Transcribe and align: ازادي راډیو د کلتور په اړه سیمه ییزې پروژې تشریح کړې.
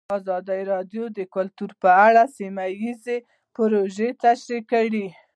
ازادي 0.17 0.61
راډیو 0.71 1.03
د 1.17 1.19
کلتور 1.35 1.71
په 1.81 1.89
اړه 2.07 2.23
سیمه 2.37 2.65
ییزې 2.81 3.17
پروژې 3.55 4.09
تشریح 4.23 4.63
کړې. 4.71 5.07